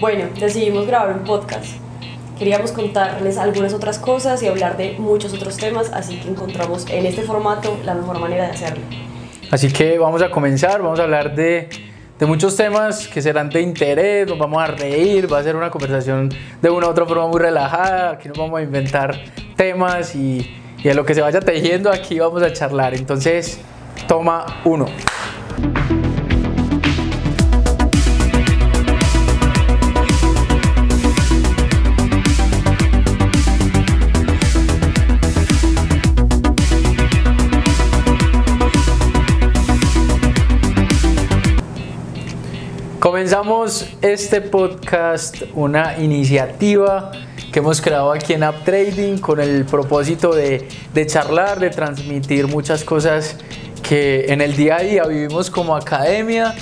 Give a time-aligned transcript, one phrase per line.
[0.00, 1.74] Bueno, decidimos grabar un podcast.
[2.38, 7.04] Queríamos contarles algunas otras cosas y hablar de muchos otros temas, así que encontramos en
[7.04, 8.82] este formato la mejor manera de hacerlo.
[9.50, 11.68] Así que vamos a comenzar, vamos a hablar de,
[12.18, 15.68] de muchos temas que serán de interés, nos vamos a reír, va a ser una
[15.70, 16.30] conversación
[16.62, 19.20] de una u otra forma muy relajada, aquí nos vamos a inventar
[19.54, 20.50] temas y,
[20.82, 22.94] y a lo que se vaya tejiendo aquí vamos a charlar.
[22.94, 23.60] Entonces,
[24.08, 24.86] toma uno.
[43.30, 47.12] Comenzamos este podcast, una iniciativa
[47.52, 52.48] que hemos creado aquí en App Trading con el propósito de, de, charlar, de transmitir
[52.48, 53.36] muchas cosas
[53.84, 56.56] que en el día a día vivimos como academia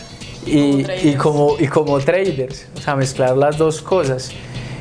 [0.44, 4.30] y como, y como, y como traders, o sea, mezclar las dos cosas.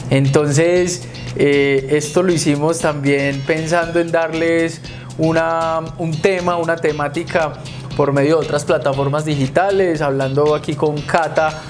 [0.09, 1.07] Entonces,
[1.37, 4.81] eh, esto lo hicimos también pensando en darles
[5.17, 7.53] una, un tema, una temática
[7.95, 11.61] por medio de otras plataformas digitales, hablando aquí con Cata.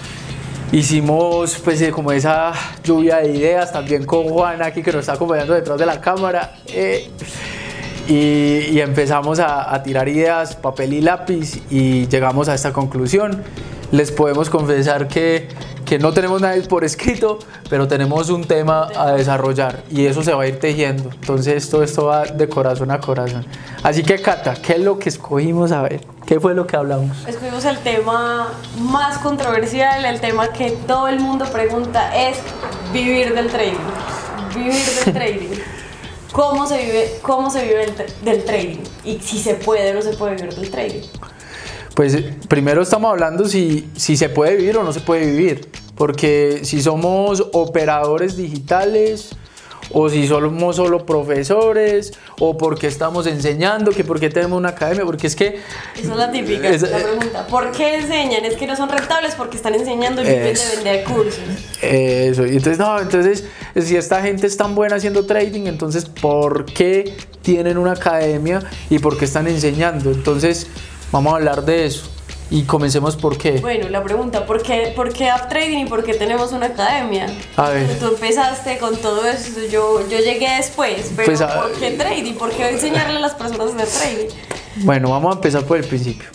[0.71, 2.51] Hicimos pues eh, como esa
[2.83, 6.55] lluvia de ideas también con Juan aquí que nos está acompañando detrás de la cámara
[6.67, 7.09] eh,
[8.07, 13.43] y, y, empezamos a, a tirar ideas, papel y lápiz y llegamos a esta conclusión.
[13.91, 15.47] Les podemos confesar que
[15.87, 20.33] que no tenemos nada por escrito, pero tenemos un tema a desarrollar y eso se
[20.33, 21.09] va a ir tejiendo.
[21.13, 23.45] Entonces todo esto va de corazón a corazón.
[23.83, 26.16] Así que Cata, ¿qué es lo que escogimos a ver?
[26.27, 27.25] ¿Qué fue lo que hablamos?
[27.25, 32.37] Escogimos el tema más controversial, el tema que todo el mundo pregunta es
[32.91, 33.77] vivir del trading.
[34.53, 35.57] Vivir del trading.
[36.33, 37.93] ¿Cómo se vive, cómo se vive
[38.25, 38.79] del trading?
[39.05, 41.07] Y si se puede o no se puede vivir del trading.
[41.95, 42.17] Pues
[42.49, 46.81] primero estamos hablando si, si se puede vivir o no se puede vivir, porque si
[46.81, 49.29] somos operadores digitales
[49.91, 55.27] o si somos solo profesores o porque estamos enseñando, que porque tenemos una academia, porque
[55.27, 55.59] es que...
[55.95, 57.47] Esa es la típica, es, la pregunta.
[57.47, 58.45] ¿Por qué enseñan?
[58.45, 61.39] Es que no son rentables porque están enseñando y viven de vender cursos.
[61.81, 63.45] Eso, y entonces no, entonces
[63.75, 68.99] si esta gente es tan buena haciendo trading, entonces ¿por qué tienen una academia y
[68.99, 70.11] por qué están enseñando?
[70.11, 70.67] Entonces
[71.11, 72.16] Vamos a hablar de eso.
[72.49, 73.59] Y comencemos por qué.
[73.59, 77.27] Bueno, la pregunta, ¿por qué, ¿por qué App Trading y por qué tenemos una academia?
[77.57, 77.99] A ver.
[77.99, 82.35] Tú empezaste con todo eso, yo, yo llegué después, pero pues a, ¿por qué trading?
[82.35, 84.29] ¿Por qué enseñarle a las personas de trading?
[84.85, 86.29] Bueno, vamos a empezar por el principio.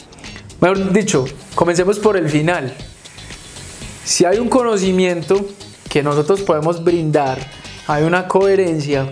[0.61, 1.25] Mejor dicho,
[1.55, 2.75] comencemos por el final.
[4.05, 5.47] Si hay un conocimiento
[5.89, 7.39] que nosotros podemos brindar,
[7.87, 9.11] hay una coherencia,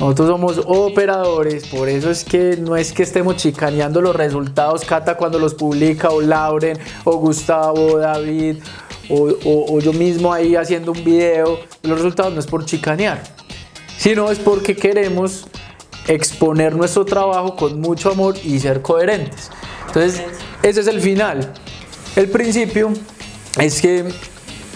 [0.00, 5.18] nosotros somos operadores, por eso es que no es que estemos chicaneando los resultados, Cata
[5.18, 8.56] cuando los publica, o Lauren, o Gustavo, o David,
[9.10, 11.60] o, o, o yo mismo ahí haciendo un video.
[11.82, 13.22] Los resultados no es por chicanear,
[13.98, 15.46] sino es porque queremos
[16.08, 19.50] exponer nuestro trabajo con mucho amor y ser coherentes.
[19.86, 20.22] Entonces,
[20.62, 21.52] ese es el final.
[22.16, 22.90] El principio
[23.58, 24.06] es que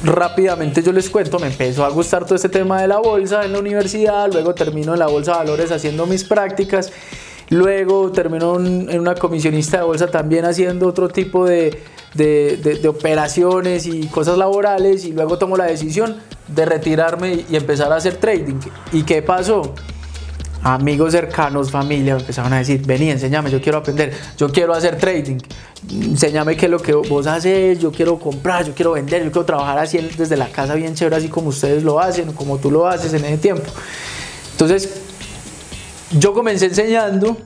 [0.04, 3.52] rápidamente yo les cuento, me empezó a gustar todo este tema de la bolsa en
[3.52, 6.92] la universidad, luego termino en la bolsa de valores haciendo mis prácticas,
[7.48, 11.82] luego termino en una comisionista de bolsa también haciendo otro tipo de,
[12.14, 16.16] de, de, de operaciones y cosas laborales y luego tomo la decisión
[16.48, 18.60] de retirarme y empezar a hacer trading.
[18.92, 19.74] ¿Y qué pasó?
[20.64, 25.36] Amigos cercanos, familia, empezaron a decir, vení, enséñame, yo quiero aprender, yo quiero hacer trading,
[25.90, 29.44] enséñame qué es lo que vos haces, yo quiero comprar, yo quiero vender, yo quiero
[29.44, 32.88] trabajar así desde la casa bien chévere, así como ustedes lo hacen, como tú lo
[32.88, 33.70] haces en ese tiempo.
[34.52, 35.02] Entonces,
[36.18, 37.36] yo comencé enseñando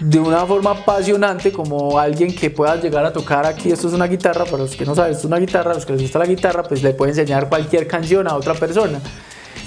[0.00, 4.08] de una forma apasionante como alguien que pueda llegar a tocar aquí, esto es una
[4.08, 6.26] guitarra, para los que no saben, esto es una guitarra, los que les gusta la
[6.26, 9.00] guitarra, pues le puede enseñar cualquier canción a otra persona.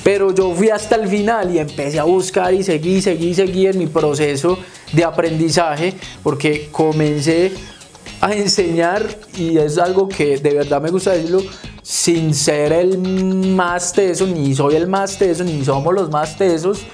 [0.07, 3.77] Pero yo fui hasta el final y empecé a buscar y seguí, seguí, seguí en
[3.77, 4.57] mi proceso
[4.93, 7.51] de aprendizaje porque comencé
[8.21, 11.41] a enseñar y es algo que de verdad me gusta decirlo
[11.81, 16.85] sin ser el más teso, ni soy el más teso, ni somos los más tesos,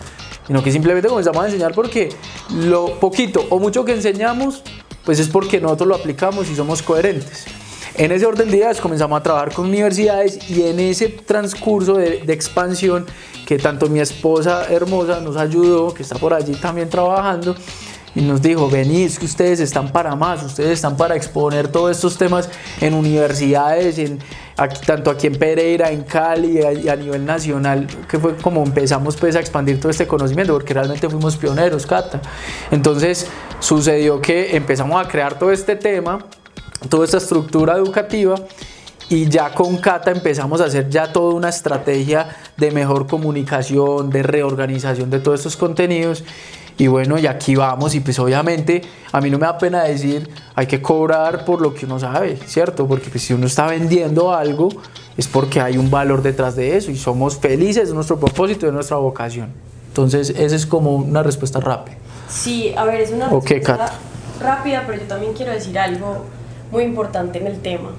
[0.48, 2.10] sino que simplemente comenzamos a enseñar porque
[2.50, 4.64] lo poquito o mucho que enseñamos,
[5.06, 7.46] pues es porque nosotros lo aplicamos y somos coherentes.
[7.96, 12.24] En ese orden de ideas comenzamos a trabajar con universidades y en ese transcurso de,
[12.34, 13.06] expansión
[13.46, 17.56] que tanto mi esposa hermosa nos ayudó, que está por allí también trabajando,
[18.16, 22.18] y nos dijo, venid, que ustedes están para más, ustedes están para exponer todos estos
[22.18, 22.50] temas
[22.82, 24.18] en universidades, en,
[24.88, 29.18] tanto aquí en Pereira, en Cali y a, a, nivel nacional, que fue como empezamos
[29.18, 32.22] pues a expandir todo este conocimiento, porque realmente fuimos pioneros, Cata.
[32.72, 33.28] Entonces
[33.60, 36.26] sucedió que empezamos a crear todo este tema,
[36.90, 38.36] toda esta estructura educativa
[39.10, 44.24] y ya con Cata empezamos a hacer ya toda una estrategia de mejor comunicación, de
[44.24, 46.24] reorganización de todos estos contenidos.
[46.78, 48.82] Y bueno, y aquí vamos, y pues obviamente
[49.12, 52.36] a mí no me da pena decir, hay que cobrar por lo que uno sabe,
[52.48, 52.88] ¿cierto?
[52.88, 54.70] Porque pues, si uno está vendiendo algo,
[55.16, 58.72] es porque hay un valor detrás de eso y somos felices de nuestro propósito de
[58.72, 59.54] nuestra vocación.
[59.90, 61.98] Entonces, esa es como una respuesta rápida.
[62.28, 63.92] Sí, a ver, es una respuesta
[64.42, 66.26] rápida, pero yo también quiero decir algo
[66.74, 67.92] muy importante en el tema.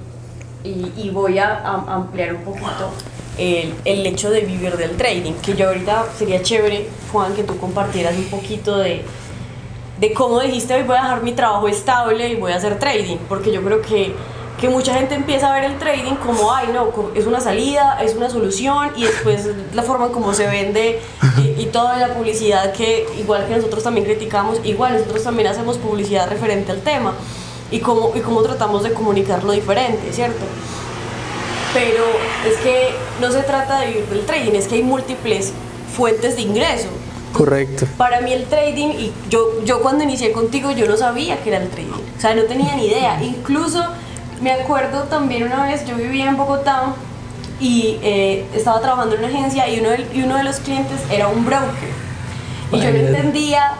[0.63, 2.91] Y, y voy a, am- ampliar un poquito
[3.37, 7.57] el, el hecho de vivir del trading, que yo ahorita sería chévere, Juan, que tú
[7.57, 9.03] compartieras un poquito de,
[9.99, 13.17] de cómo dijiste hoy voy a dejar mi trabajo estable y voy a hacer trading,
[13.29, 14.13] porque yo creo que,
[14.59, 18.15] que mucha gente empieza a ver el trading como, ay no, es una salida, es
[18.15, 20.99] una solución y después la forma en cómo se vende
[21.37, 25.77] y, y toda la publicidad que igual que nosotros también criticamos, igual nosotros también hacemos
[25.77, 27.13] publicidad referente al tema
[27.71, 30.45] y cómo, y cómo tratamos de comunicarlo diferente, ¿cierto?
[31.73, 32.03] Pero
[32.47, 35.51] es que no se trata de vivir del trading, es que hay múltiples
[35.95, 36.87] fuentes de ingreso.
[37.33, 37.85] Correcto.
[37.97, 41.61] Para mí el trading, y yo, yo cuando inicié contigo yo no sabía que era
[41.61, 43.21] el trading, o sea, no tenía ni idea.
[43.21, 43.83] Incluso
[44.41, 46.93] me acuerdo también una vez, yo vivía en Bogotá
[47.59, 50.99] y eh, estaba trabajando en una agencia y uno, de, y uno de los clientes
[51.11, 51.89] era un broker.
[52.71, 53.73] Y yo no entendía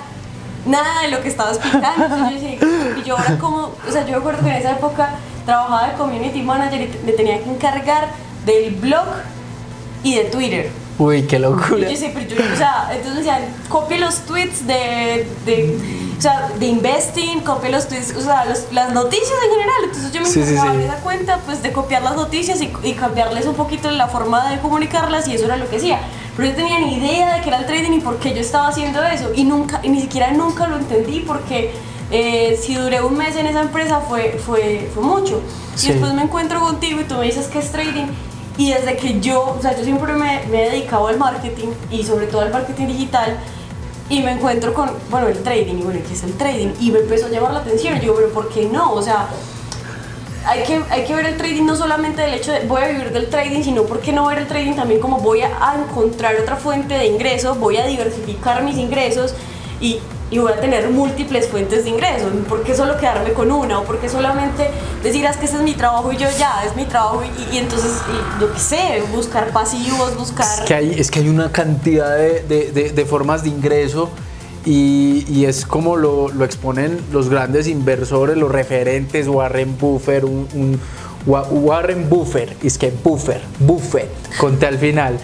[0.66, 2.06] nada de lo que estaba explicando.
[2.06, 2.65] Entonces yo decía,
[3.06, 3.58] yo ahora como,
[3.88, 5.12] o sea, yo me acuerdo que en esa época
[5.46, 8.10] trabajaba de community manager y me tenía que encargar
[8.46, 9.06] del blog
[10.04, 10.70] y de Twitter.
[10.98, 11.82] Uy, qué locura.
[11.82, 15.78] yo decía, pero yo, o sea, entonces decían, copie los tweets de, de,
[16.18, 19.76] o sea, de investing, copie los tweets, o sea, los- las noticias en general.
[19.84, 20.84] Entonces yo me Sí, encargaba sí.
[20.84, 24.60] esa cuenta, pues, de copiar las noticias y, y cambiarles un poquito la forma de
[24.60, 26.00] comunicarlas y eso era lo que hacía.
[26.38, 28.70] Pero yo tenía ni idea de qué era el trading y por qué yo estaba
[28.70, 29.32] haciendo eso.
[29.36, 31.74] Y nunca, y ni siquiera nunca lo entendí porque
[32.12, 35.42] eh, si duré un mes en esa empresa fue, fue, fue mucho.
[35.76, 35.88] Sí.
[35.88, 38.08] Y después me encuentro contigo y tú me dices que es trading.
[38.58, 42.04] Y desde que yo, o sea, yo siempre me, me he dedicado al marketing y
[42.04, 43.38] sobre todo al marketing digital.
[44.08, 46.70] Y me encuentro con, bueno, el trading, y bueno, ¿qué es el trading?
[46.80, 48.00] Y me empezó a llamar la atención.
[48.02, 48.94] Yo, pero ¿por qué no?
[48.94, 49.28] O sea,
[50.46, 53.12] hay que, hay que ver el trading no solamente del hecho de voy a vivir
[53.12, 56.36] del trading, sino por qué no ver el trading también como voy a, a encontrar
[56.36, 59.34] otra fuente de ingresos, voy a diversificar mis ingresos
[59.82, 60.00] y,
[60.32, 62.32] y voy a tener múltiples fuentes de ingresos.
[62.50, 63.80] ¿Por qué solo quedarme con una?
[63.80, 64.70] ¿O por qué solamente
[65.04, 67.22] decir, "Ah, que ese es mi trabajo y yo ya, es mi trabajo
[67.54, 70.48] y, entonces, y, yo qué sé, buscar pasivos, buscar...
[70.62, 74.10] Es que hay, es que hay una cantidad de, de- formas de ingreso
[74.66, 80.48] y, y es como lo, lo exponen los grandes inversores, los referentes, Warren Buffett, un,
[80.54, 80.80] un-
[81.28, 85.18] Wa- Warren Buffett, es que Buffer, Buffett, conté al final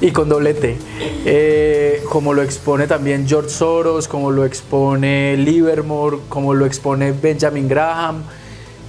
[0.00, 0.76] y con doble T.
[1.24, 7.68] Eh, como lo expone también George Soros, como lo expone Livermore, como lo expone Benjamin
[7.68, 8.22] Graham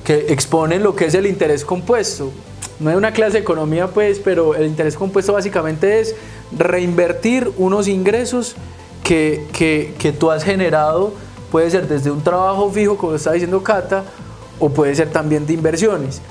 [0.07, 2.31] que exponen lo que es el interés compuesto.
[2.79, 6.15] No es una clase de economía, pues, pero el interés compuesto básicamente es
[6.57, 8.55] reinvertir unos ingresos
[9.03, 11.11] que, que, que tú has generado,
[11.51, 14.05] puede ser desde un trabajo fijo, como está diciendo Cata,
[14.59, 16.21] o puede ser también de inversiones.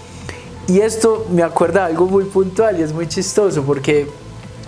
[0.69, 4.07] Y esto me acuerda algo muy puntual y es muy chistoso porque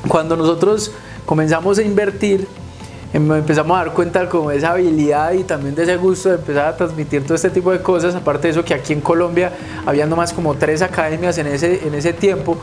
[0.09, 0.91] cuando nosotros
[1.27, 2.47] comenzamos a invertir,
[3.13, 6.37] em- empezamos a dar cuenta como de esa habilidad y también de ese gusto de
[6.37, 8.15] empezar a transmitir todo este tipo de cosas.
[8.15, 9.53] Aparte de eso, que aquí en Colombia
[9.87, 12.57] había nomás como tres academias en ese, en ese tiempo.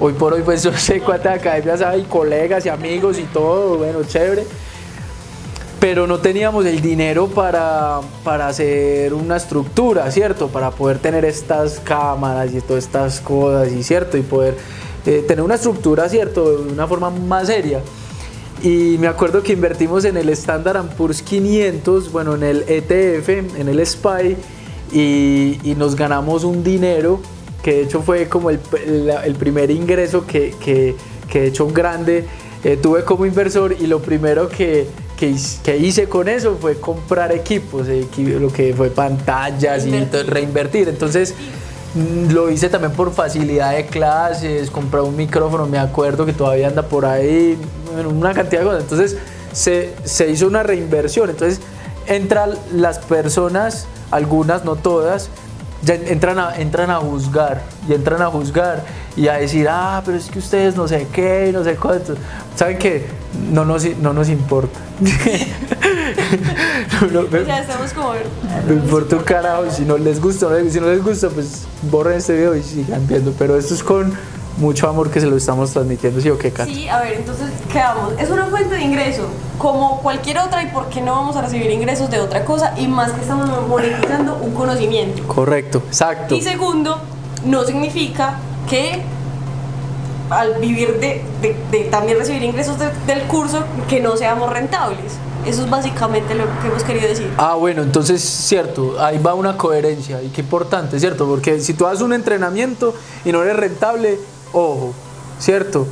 [0.00, 4.02] Hoy por hoy, pues yo sé cuántas academias hay, colegas y amigos y todo, bueno,
[4.04, 4.46] chévere
[5.82, 10.46] pero no teníamos el dinero para, para hacer una estructura, ¿cierto?
[10.46, 14.16] Para poder tener estas cámaras y todas estas cosas, y ¿cierto?
[14.16, 14.54] Y poder
[15.06, 16.50] eh, tener una estructura, ¿cierto?
[16.64, 17.80] De una forma más seria.
[18.62, 23.28] Y me acuerdo que invertimos en el Standard Poor's 500, bueno, en el ETF,
[23.58, 24.36] en el SPY,
[24.92, 27.20] y, y nos ganamos un dinero
[27.62, 30.94] que de hecho fue como el, el- el primer ingreso que, que,
[31.30, 32.26] que de hecho grande
[32.64, 37.86] eh, tuve como inversor y lo primero que, que, hice- con eso fue comprar equipos,
[37.88, 40.24] equi- lo que fue pantallas y Invertir.
[40.24, 40.88] to- reinvertir.
[40.88, 41.34] Entonces
[41.94, 46.82] lo hice también por facilidad de clases, compré un micrófono, me acuerdo que todavía anda
[46.82, 47.58] por ahí,
[48.08, 48.82] una cantidad de cosas.
[48.82, 49.16] Entonces
[49.52, 51.30] se, se hizo una reinversión.
[51.30, 51.60] Entonces
[52.06, 55.28] entran las personas, algunas, no todas,
[55.82, 58.84] ya entran a, entran a juzgar y entran a juzgar
[59.16, 62.14] y a decir, ah, pero es que ustedes no sé qué, no sé cuánto.
[62.56, 63.06] ¿Saben qué?
[63.50, 64.78] No nos, no nos importa.
[67.12, 68.12] No, no, Ya estamos como...
[68.70, 72.54] importa un carajo, si no les gusta, si no les gusta, pues borren este video
[72.56, 73.32] y sigan viendo.
[73.38, 74.12] Pero esto es con
[74.58, 76.68] mucho amor que se lo estamos transmitiendo, ¿sí o qué, Kat?
[76.68, 78.12] Sí, a ver, entonces quedamos.
[78.18, 79.26] Es una fuente de ingreso,
[79.58, 82.86] como cualquier otra, y por qué no vamos a recibir ingresos de otra cosa, y
[82.86, 85.26] más que estamos monetizando un conocimiento.
[85.26, 86.34] Correcto, exacto.
[86.34, 87.00] Y segundo,
[87.46, 88.36] no significa
[88.68, 89.02] que
[90.30, 95.12] al vivir de, de- de también recibir ingresos de- del curso, que no seamos rentables.
[95.46, 97.30] Eso es básicamente lo que hemos querido decir.
[97.36, 101.26] Ah, bueno, entonces, cierto, ahí va una coherencia y qué importante, ¿cierto?
[101.26, 102.94] Porque si tú haces un entrenamiento
[103.24, 104.18] y no eres rentable,
[104.52, 104.92] ojo,
[105.38, 105.86] ¿cierto?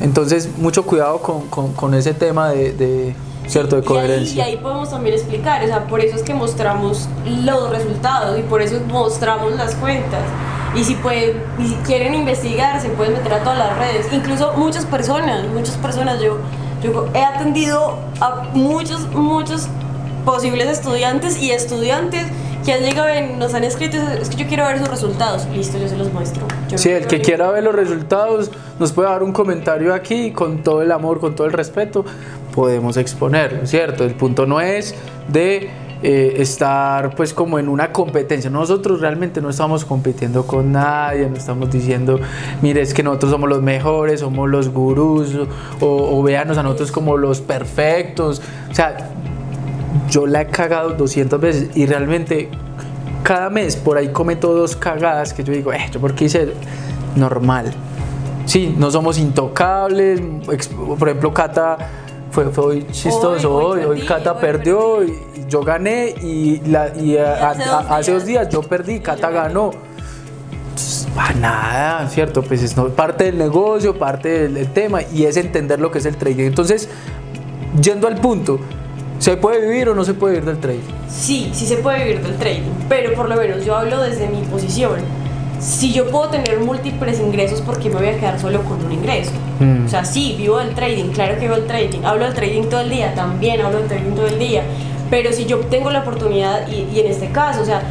[0.00, 3.76] Entonces, mucho cuidado con, con- con ese tema de, de, ¿cierto?
[3.76, 4.34] De Y ahí, coherencia.
[4.36, 8.42] y ahí podemos también explicar, o sea, por eso es que mostramos los resultados y
[8.42, 10.20] por eso mostramos las cuentas.
[10.74, 14.06] Y si, pueden, y si quieren investigar, se pueden meter a todas las redes.
[14.12, 16.36] Incluso muchas personas, muchas personas, yo,
[16.82, 19.68] yo he atendido a muchos, muchos
[20.24, 22.26] posibles estudiantes y estudiantes
[22.64, 25.46] que han llegado y nos han escrito, es que yo quiero ver sus resultados.
[25.54, 26.46] Listo, yo se los muestro.
[26.68, 30.64] Yo Sí, el que quiera ver los resultados nos puede dar un comentario aquí con
[30.64, 32.04] todo el amor, con todo el respeto,
[32.52, 34.04] podemos exponerlo, ¿cierto?
[34.04, 34.96] El punto no es
[35.28, 35.70] de
[36.02, 38.50] eh, estar pues como en una competencia.
[38.50, 42.20] Nosotros realmente no estamos compitiendo con nadie, no estamos diciendo,
[42.62, 45.34] mire, es que nosotros somos los mejores, somos los gurús,
[45.80, 48.42] o, o véanos a nosotros como los perfectos.
[48.70, 49.10] O sea,
[50.10, 52.50] yo la he cagado 200 veces y realmente
[53.22, 56.52] cada mes por ahí cometo dos cagadas que yo digo, eh, ¿yo por qué hice
[57.16, 57.72] normal?
[58.44, 60.20] Sí, no somos intocables.
[60.98, 61.76] Por ejemplo, Cata
[62.30, 63.56] fue, fue hoy chistoso.
[63.56, 67.62] Hoy, Hoy, hoy hoy perdí, Cata perdió y yo gané y, la, y a- hace
[67.62, 68.48] a- dos hace dos días.
[68.48, 69.70] yo perdí, Cata ganó.
[70.70, 72.42] Entonces, Para nada, ¿cierto?
[72.42, 75.98] Pues es no- parte del negocio, parte del, del tema y es entender lo que
[75.98, 76.44] es el trading.
[76.44, 76.88] Entonces,
[77.80, 78.58] yendo al punto,
[79.18, 80.80] ¿se puede vivir o no se puede vivir del trading?
[81.08, 84.42] Sí, sí se puede vivir del trading, pero por lo menos yo hablo desde mi
[84.42, 85.00] posición.
[85.58, 88.92] Si yo puedo tener múltiples ingresos, ¿por qué me voy a quedar solo con un
[88.92, 89.30] ingreso?
[89.58, 89.86] Mm.
[89.86, 92.04] O sea, sí, vivo del trading, claro que vivo del trading.
[92.04, 94.62] Hablo del trading todo el día, también hablo del trading todo el día.
[95.10, 97.82] Pero si yo tengo la oportunidad, y, y en este caso, o sea,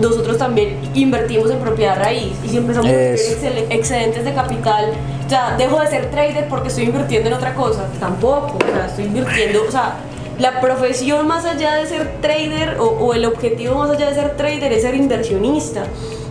[0.00, 3.46] nosotros también invertimos en propiedad raíz y si empezamos a tener Eso.
[3.70, 4.86] excedentes de capital,
[5.28, 7.86] ya dejo de ser trader porque estoy invirtiendo en otra cosa.
[8.00, 9.94] Tampoco, o sea, estoy invirtiendo, o sea,
[10.40, 14.36] la profesión más allá de ser trader o, o el objetivo más allá de ser
[14.36, 15.84] trader es ser inversionista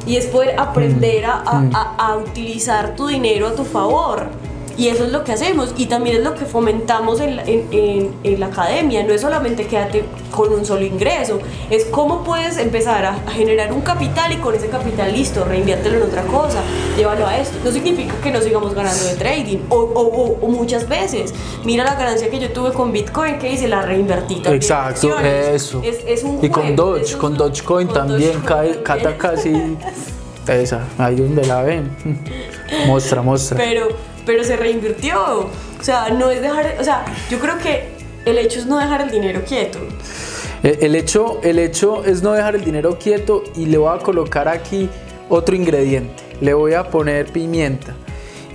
[0.06, 4.28] y es poder aprender a, a- a- a utilizar tu dinero a tu favor.
[4.76, 8.14] Y eso es lo que hacemos y también es lo que fomentamos en, en- en-
[8.24, 9.04] en la academia.
[9.04, 11.40] No es solamente quédate con un solo ingreso,
[11.70, 15.98] es cómo puedes empezar a, a generar un capital y con ese capital listo, reinviértelo
[15.98, 16.60] en otra cosa,
[16.98, 17.56] llévalo a esto.
[17.64, 21.34] No significa que no sigamos ganando de trading o, o- o- o muchas veces.
[21.64, 24.36] Mira la ganancia que yo tuve con Bitcoin que hice, la reinvertí.
[24.36, 25.82] también Exacto, eso.
[25.84, 28.84] Es, es un y con Doge, es con un- Dogecoin con también, Dogecoin cae, también.
[28.84, 29.54] Cata casi.
[30.48, 31.96] Esa, ahí donde la ven.
[32.88, 33.56] Mostra, mostra.
[33.56, 33.88] pero,
[34.26, 35.50] pero se reinvirtió.
[35.80, 37.90] O sea, no es dejar, o sea, yo creo que
[38.26, 39.80] el hecho es no dejar el dinero quieto.
[40.64, 44.00] El, el hecho, el hecho es no dejar el dinero quieto y le voy a
[44.00, 44.90] colocar aquí
[45.30, 46.24] otro ingrediente.
[46.42, 47.96] Le voy a poner pimienta.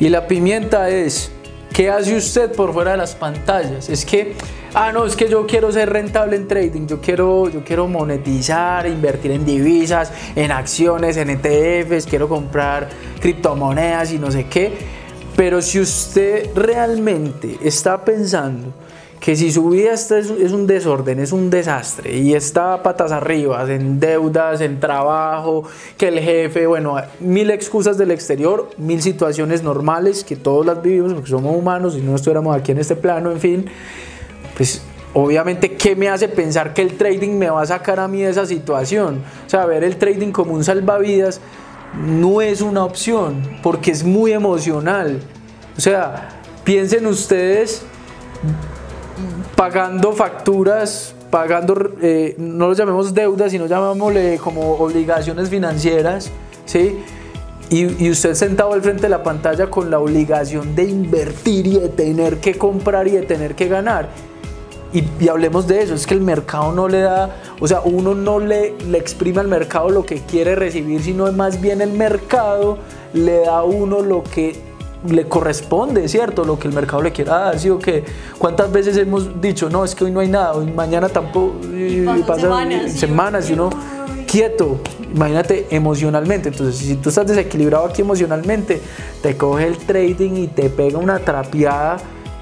[0.00, 1.30] Y la pimienta es,
[1.72, 3.88] ¿qué hace usted por fuera de las pantallas?
[3.88, 4.34] Es que,
[4.74, 8.86] ah, no, es que yo quiero ser rentable en trading, yo quiero, yo quiero monetizar,
[8.86, 12.88] invertir en divisas, en acciones, en ETFs, quiero comprar
[13.20, 14.97] criptomonedas y no sé qué.
[15.38, 18.72] Pero si usted realmente está pensando
[19.20, 23.64] que si su vida está- es, un desorden, es un desastre y está patas arriba,
[23.72, 25.62] en deudas, en trabajo,
[25.96, 31.14] que el jefe, bueno, mil excusas del exterior, mil situaciones normales que todos las vivimos
[31.14, 33.66] porque somos humanos y no estuviéramos aquí en este plano, en fin,
[34.56, 34.82] pues
[35.14, 38.30] obviamente, ¿qué me hace pensar que el trading me va a sacar a mí de
[38.30, 39.22] esa situación?
[39.46, 41.40] O sea, ver el trading como un salvavidas
[41.96, 45.20] no es una opción porque es muy emocional.
[45.76, 47.82] O sea, piensen ustedes
[49.56, 56.30] pagando facturas, pagando, eh, no lo llamemos deudas, sino llamémosle como obligaciones financieras,
[56.64, 57.00] ¿sí?
[57.70, 61.80] Y, y usted sentado al frente de la pantalla con la obligación de invertir y
[61.80, 64.08] de tener que comprar y de tener que ganar.
[64.92, 68.14] Y, y hablemos de eso, es que el mercado no le da, o sea, uno
[68.14, 72.78] no le, le exprime al mercado lo que quiere recibir, sino más bien el mercado
[73.12, 74.56] le da a uno lo que
[75.06, 76.44] le corresponde, ¿cierto?
[76.44, 78.04] Lo que el mercado le quiera dar, ¿sí o qué?
[78.38, 82.04] ¿Cuántas veces hemos dicho, no, es que hoy no hay nada, hoy mañana tampoco, y
[82.26, 83.70] pasan semanas, semanas y uno
[84.26, 84.78] quieto,
[85.14, 88.80] imagínate emocionalmente, entonces si tú estás desequilibrado aquí emocionalmente,
[89.22, 91.98] te coge el trading y te pega una trapeada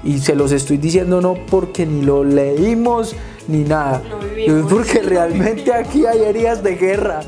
[0.07, 3.15] y se los estoy diciendo no porque ni lo leímos
[3.47, 4.01] ni nada,
[4.35, 7.21] es porque realmente aquí hay heridas de guerra,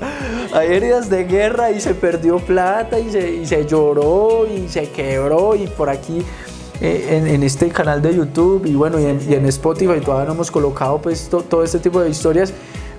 [0.53, 4.89] hay heridas de guerra y se perdió plata y se, y se lloró y se
[4.89, 6.21] quebró y por aquí
[6.81, 10.25] eh, en, en este canal de YouTube y bueno y en, y en Spotify todavía
[10.27, 12.53] no hemos colocado pues to- todo este tipo de historias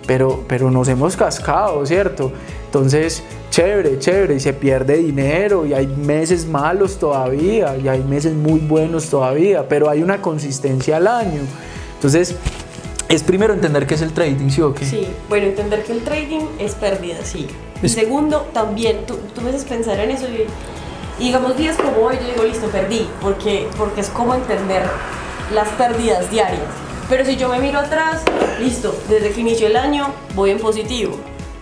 [0.07, 2.33] pero, pero nos hemos cascado, ¿cierto?
[2.67, 8.33] Entonces, chévere, chévere, y se pierde dinero y hay meses malos todavía y hay meses
[8.35, 11.41] muy buenos todavía, pero hay una consistencia al año.
[11.95, 12.37] Entonces,
[13.09, 14.85] es primero entender qué es el trading, ¿sí o qué?
[14.85, 17.49] Sí, bueno, entender que el trading es pérdida, sí.
[17.83, 20.47] Y segundo, también, tú, tú me haces pensar en eso y,
[21.21, 24.83] y digamos días como hoy, yo digo, listo, perdí, porque, porque es como entender
[25.53, 26.90] las pérdidas diarias.
[27.11, 28.23] Pero si yo me miro atrás,
[28.61, 31.17] listo, desde que inició el año voy en positivo.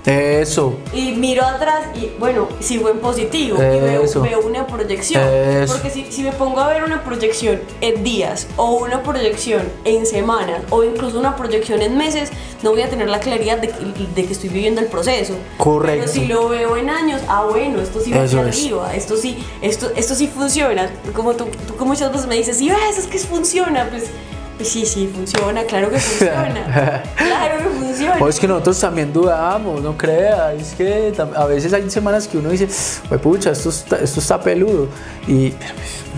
[0.05, 0.75] Eso.
[0.93, 4.21] Y miro atrás y bueno, sigo en positivo y veo, Eso.
[4.21, 5.23] veo una proyección.
[5.23, 5.73] Eso.
[5.73, 10.05] Porque si, si me pongo a ver una proyección en días o una proyección en
[10.05, 12.31] semanas o incluso una proyección en meses,
[12.63, 13.75] no voy a tener la claridad de que,
[14.15, 15.35] de que estoy viviendo el proceso.
[15.57, 16.05] Correcto.
[16.05, 19.17] Pero si lo veo en años, ah bueno, esto sí va Eso hacia arriba, esto
[19.17, 20.91] sí, esto, esto sí funciona.
[21.15, 24.11] Como tú, tú como muchas veces me dices, sí, ves, es que funciona, pues...
[24.59, 27.03] pues sí, sí, funciona, claro que funciona.
[27.17, 28.17] claro que funciona.
[28.21, 32.39] O es que nosotros también dudamos, no crea, es que a veces hay semanas que
[32.39, 32.69] uno dice,
[33.09, 34.89] "Pues, pucha, esto está, esto está peludo,
[35.29, 35.71] y pues,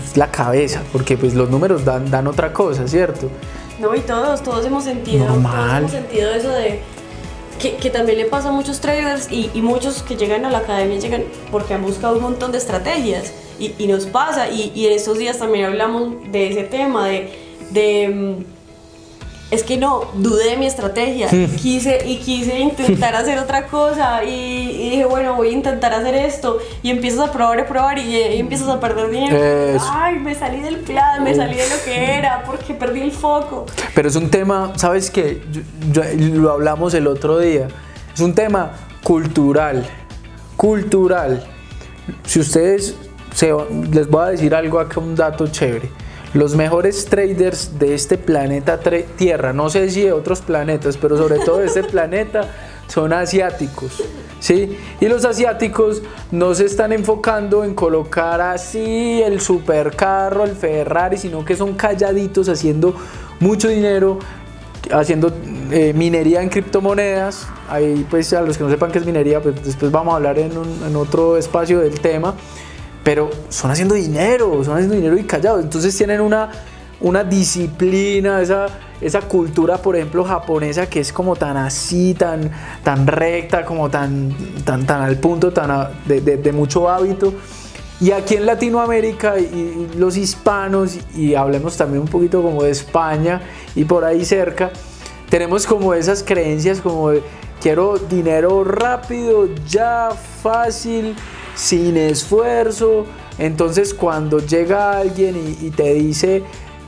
[0.09, 3.29] es la cabeza, porque pues los números dan, dan otra cosa, ¿cierto?
[3.79, 5.51] No, y todos, todos hemos sentido, Normal.
[5.51, 6.81] todos hemos sentido eso de
[7.59, 10.59] que, que también le pasa a muchos traders y, y muchos que llegan a la
[10.59, 14.87] academia llegan porque han buscado un montón de estrategias y, y nos pasa y, y
[14.87, 17.40] en estos días también hablamos de ese tema de,
[17.73, 18.61] de mm,
[19.51, 24.29] es que no, dudé de mi estrategia quise, y quise intentar hacer otra cosa y,
[24.29, 28.15] y dije, bueno, voy a intentar hacer esto y empiezas a probar y probar y,
[28.15, 29.35] y empiezas a perder dinero.
[29.91, 33.65] Ay, me salí del plan, me salí de lo que era porque perdí el foco.
[33.93, 35.41] Pero es un tema, ¿sabes qué?
[35.51, 35.61] Yo-
[35.91, 36.03] yo-
[36.39, 37.67] lo hablamos el otro día,
[38.13, 38.71] es un tema
[39.03, 39.85] cultural,
[40.55, 41.43] cultural.
[42.25, 42.95] Si ustedes,
[43.33, 43.51] se,
[43.91, 45.89] les voy a decir algo acá, un dato chévere.
[46.33, 48.79] Los mejores traders de este planeta
[49.17, 52.49] Tierra, no sé si de otros planetas, pero sobre todo de este planeta,
[52.87, 54.01] son asiáticos.
[54.39, 54.77] ¿sí?
[55.01, 61.43] Y los asiáticos no se están enfocando en colocar así el supercarro, el Ferrari, sino
[61.43, 62.95] que son calladitos haciendo
[63.41, 64.17] mucho dinero,
[64.91, 65.33] haciendo
[65.71, 67.47] eh, minería en criptomonedas.
[67.69, 70.39] Ahí, pues, a los que no sepan qué es minería, pues después vamos a hablar
[70.39, 72.35] en, un- en otro espacio del tema.
[73.03, 75.63] Pero son haciendo dinero, son haciendo dinero y callados.
[75.63, 76.49] Entonces tienen una,
[76.99, 78.67] una disciplina, esa,
[79.01, 82.51] esa cultura, por ejemplo, japonesa que es como tan así, tan,
[82.83, 87.33] tan recta, como tan, tan, tan al punto, tan a- de, de- de mucho hábito.
[87.99, 93.41] Y aquí en Latinoamérica y, los hispanos, y hablemos también un poquito como de España
[93.75, 94.71] y por ahí cerca,
[95.29, 97.21] tenemos como esas creencias como de
[97.61, 100.09] quiero dinero rápido, ya,
[100.41, 101.15] fácil,
[101.55, 103.05] sin esfuerzo.
[103.37, 106.43] Entonces cuando llega alguien y, te dice,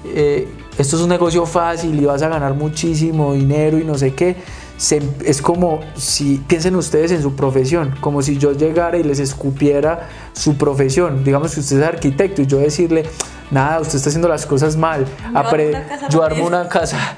[0.06, 0.48] eh,
[0.78, 4.36] esto es un negocio fácil y vas a ganar muchísimo dinero y no sé qué,
[4.78, 9.20] se- es como si piensen ustedes en su profesión, como si yo llegara y les
[9.20, 11.24] escupiera su profesión.
[11.24, 13.04] Digamos que usted es arquitecto y yo decirle,
[13.52, 15.06] nada, usted está haciendo las cosas mal.
[15.06, 16.48] Yo armo una casa yo armo rápido".
[16.48, 17.18] una casa.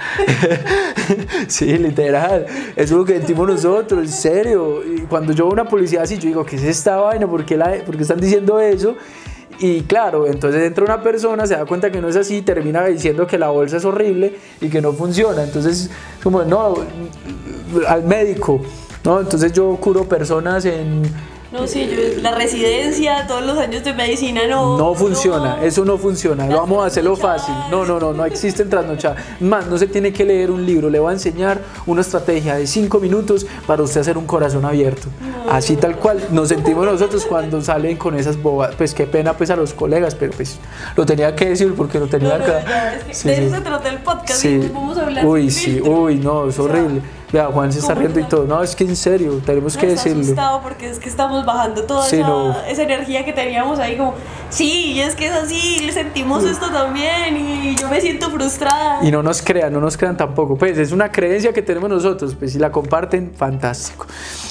[1.47, 2.45] sí, literal.
[2.75, 4.83] Eso es lo que sentimos nosotros, en serio.
[4.83, 7.27] Y cuando yo veo una publicidad así, yo digo, ¿qué es esta vaina?
[7.27, 8.95] ¿Por qué, la, por qué están diciendo eso?
[9.59, 13.25] Y claro, entonces entra una persona, se da cuenta que no es así, termina diciendo
[13.25, 15.43] que la bolsa es horrible y que no funciona.
[15.43, 15.89] Entonces,
[16.21, 16.75] como, no,
[17.87, 18.61] al médico.
[19.03, 21.03] No, entonces yo curo personas en,
[21.55, 24.77] No, sí, yo, la residencia, todos los años de medicina no.
[24.77, 25.63] No funciona, no.
[25.63, 26.45] eso no funciona.
[26.47, 27.53] Las Vamos a hacerlo fácil.
[27.71, 29.23] No, no, no, no existen trasnochadas.
[29.39, 30.89] Más, no se tiene que leer un libro.
[30.89, 35.07] Le voy a enseñar una estrategia de 5 minutos para usted hacer un corazón abierto.
[35.49, 38.75] Así tal cual nos sentimos nosotros cuando salen con esas bobas.
[38.75, 40.57] Pues qué pena pues a los colegas, pero pues
[40.97, 42.63] lo tenía que decir porque lo tenía No, no, acá.
[42.67, 44.69] ya, es que Sí, de eso se trata el podcast Sí.
[44.73, 47.01] vamos a hablar Uy, sí, uy, no, es O sea, horrible.
[47.35, 48.45] Vea, Juan se está ¿cómo riendo y todo.
[48.45, 50.21] No, es que en serio, tenemos No, que decirlo.
[50.23, 52.55] asustado porque es que estamos bajando toda Sí, esa, no.
[52.65, 54.13] esa energía que teníamos ahí como,
[54.49, 58.99] sí, es que es así, sentimos esto también y yo me siento frustrada.
[59.05, 60.55] Y no nos crean, no nos crean tampoco.
[60.55, 62.35] Pues es una creencia que tenemos nosotros.
[62.39, 64.07] Pues si la comparten, fantástico.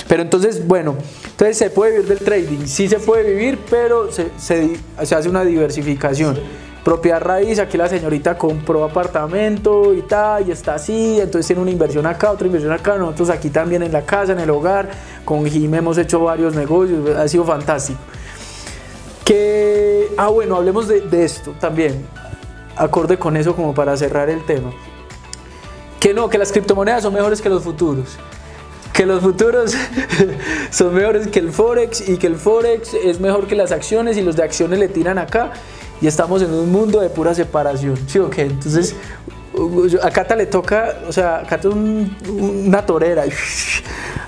[0.06, 0.94] Pero entonces, bueno,
[1.24, 2.66] entonces se puede vivir del trading.
[2.66, 6.38] Sí se puede vivir, pero se, se di- se hace una diversificación.
[6.84, 11.70] Propiedad raíz, aquí la señorita compró apartamento y tal, y está así, entonces tiene una
[11.70, 14.90] inversión acá, otra inversión acá, nosotros aquí también en la casa, en el hogar,
[15.24, 17.98] con Jim hemos hecho varios negocios, ha sido fantástico.
[19.24, 22.06] Que, ah bueno, hablemos de, de esto también,
[22.76, 24.70] acorde con eso como para cerrar el tema.
[25.98, 28.18] Que no, que las criptomonedas son mejores que los futuros.
[28.92, 29.74] Que los futuros
[30.70, 34.20] son mejores que el Forex y que el Forex es mejor que las acciones y
[34.20, 35.54] los de acciones le tiran acá
[36.00, 37.96] y estamos en un mundo de pura separación.
[38.06, 38.42] ¿Sí o qué?
[38.42, 38.94] Entonces,
[40.02, 42.16] a Cata le toca, o sea, Cata es un-
[42.66, 43.22] una torera.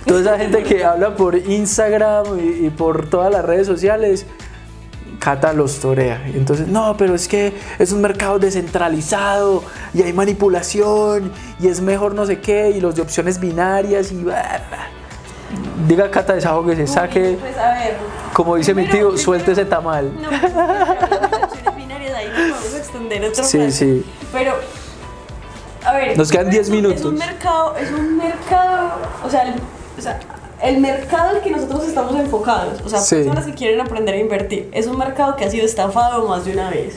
[0.07, 4.25] Toda esa gente que habla por Instagram y, y por todas las redes sociales,
[5.19, 6.23] Cata los torea.
[6.33, 11.81] Y Entonces, no, pero es que es un mercado descentralizado y hay manipulación y es
[11.81, 14.17] mejor no sé qué y los de opciones binarias y...
[14.17, 14.89] bla, bla.
[15.89, 17.97] Diga Cata desahogue, se saque, Pues a ver.
[18.33, 20.13] como dice mi tío, suelte ese primero- tamal.
[20.21, 20.29] No,
[22.67, 24.05] vamos a extender otro Sí, sí.
[24.33, 24.53] Pero,
[25.85, 26.17] a ver.
[26.19, 27.05] Nos quedan 10 es un- Es minutos.
[27.05, 28.91] un mercado, es un mercado,
[29.25, 29.55] o sea, el,
[29.99, 30.19] o sea,
[30.63, 33.17] el mercado al que nosotros estamos enfocados, o sea, Sí.
[33.17, 36.53] personas que quieren aprender a invertir, es un mercado que ha sido estafado más de
[36.53, 36.97] una vez.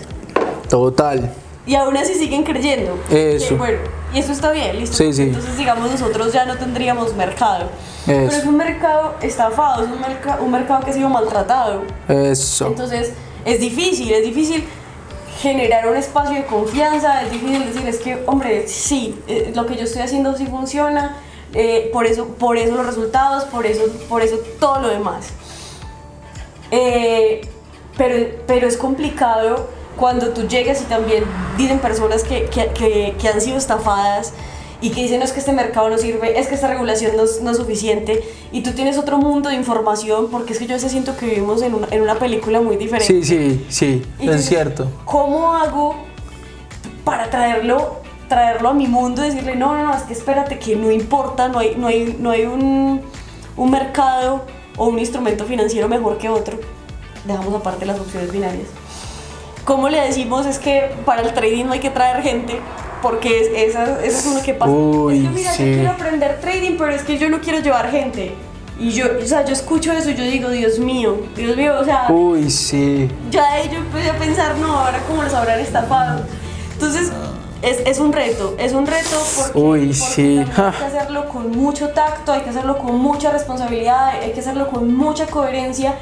[0.69, 1.29] Total.
[1.65, 2.97] Y aún así siguen creyendo.
[3.11, 3.49] Eso.
[3.49, 3.77] Que, bueno,
[4.13, 4.95] y eso está bien, listo.
[4.97, 5.23] Sí, sí.
[5.23, 7.65] Entonces, digamos, nosotros ya no tendríamos mercado.
[8.07, 8.37] Pero Eso.
[8.37, 11.83] es un mercado estafado, es un, merca- un mercado que ha sido maltratado.
[12.07, 12.67] Eso.
[12.67, 13.11] Entonces,
[13.45, 14.67] es difícil, es difícil
[15.39, 19.75] generar un espacio de confianza, es difícil decir, es que, hombre, sí, eh, lo que
[19.75, 21.15] yo estoy haciendo sí funciona,
[21.53, 25.27] eh, por, eso, por eso los resultados, por eso, por eso todo lo demás.
[26.71, 27.41] Eh,
[27.97, 31.23] pero, pero es complicado cuando tú llegas y también
[31.57, 34.33] dicen personas que, que, que- que han sido estafadas
[34.81, 37.23] y que dicen no es que este mercado no sirve, es que esta regulación no
[37.23, 40.73] es, no es suficiente y tú tienes otro mundo de información porque es que yo
[40.73, 43.05] a veces siento que vivimos en una, en una película muy diferente.
[43.05, 44.89] Sí, sí, sí, Y es cierto.
[45.05, 45.95] ¿Cómo hago
[47.03, 50.75] para traerlo, traerlo a mi mundo y decirle, no, no, no, es que espérate, que
[50.75, 53.01] no importa, no hay, no hay, no hay un,
[53.57, 54.43] un mercado
[54.77, 56.57] o un instrumento financiero mejor que otro?
[57.25, 58.67] Dejamos aparte las opciones binarias.
[59.65, 62.59] ¿Cómo le decimos es que para el trading no hay que traer gente?
[63.01, 64.71] Porque es, esa, eso es uno que pasa.
[64.71, 65.65] Uy, es que mira, sí.
[65.65, 68.33] yo quiero aprender trading, pero es que yo no quiero llevar gente.
[68.79, 71.83] Y yo, o sea, yo escucho eso y yo digo, Dios mío, Dios mío, o
[71.83, 73.09] sea, Uy, sí.
[73.29, 76.21] ya ahí yo empecé a pensar, no, ahora cómo los habrán estafado.
[76.73, 77.11] Entonces,
[77.61, 80.37] es, es un reto, es un reto porque, Uy, porque sí.
[80.37, 84.69] hay que hacerlo con mucho tacto, hay que hacerlo con mucha responsabilidad, hay que hacerlo
[84.69, 85.95] con mucha coherencia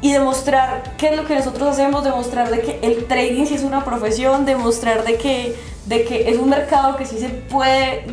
[0.00, 3.62] y demostrar qué es lo que nosotros hacemos, demostrar de que el trading sí es
[3.62, 5.54] una profesión, demostrar de que,
[5.88, 8.04] de que es un mercado que sí se puede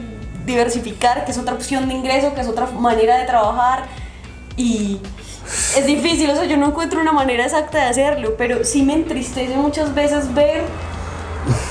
[0.45, 3.85] diversificar, que es otra opción de ingreso, que es otra manera de trabajar
[4.57, 4.99] y
[5.77, 8.93] es difícil, o sea, yo no encuentro una manera exacta de hacerlo, pero sí me
[8.93, 10.63] entristece muchas veces ver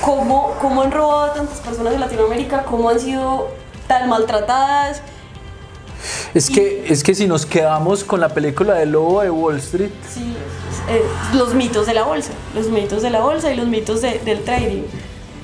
[0.00, 3.48] cómo, cómo han robado a tantas personas de Latinoamérica, cómo han sido
[3.86, 5.02] tan maltratadas.
[6.34, 9.90] Es que, es que si nos quedamos con la película de Lobo de Wall Street,
[10.12, 10.34] Sí,
[10.88, 11.02] eh,
[11.34, 14.44] los mitos de la bolsa, los mitos de la bolsa y los mitos de- del
[14.44, 14.82] trading.